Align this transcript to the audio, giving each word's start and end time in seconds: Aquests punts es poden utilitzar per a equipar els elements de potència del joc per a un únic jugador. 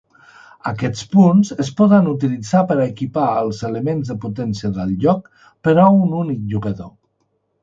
Aquests 0.69 1.03
punts 1.09 1.51
es 1.63 1.69
poden 1.81 2.09
utilitzar 2.13 2.61
per 2.71 2.77
a 2.77 2.87
equipar 2.93 3.27
els 3.43 3.61
elements 3.69 4.11
de 4.13 4.17
potència 4.25 4.73
del 4.79 4.97
joc 5.05 5.29
per 5.69 5.77
a 5.85 5.89
un 6.01 6.19
únic 6.23 6.45
jugador. 6.57 6.91